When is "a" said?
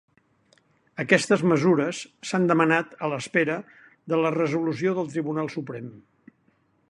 3.07-3.11